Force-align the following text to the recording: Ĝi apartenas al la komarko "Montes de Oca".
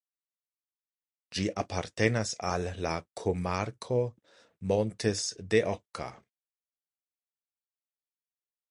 Ĝi 1.37 1.43
apartenas 1.63 2.31
al 2.53 2.65
la 2.85 2.95
komarko 3.23 4.01
"Montes 4.73 5.25
de 5.53 5.63
Oca". 5.77 6.11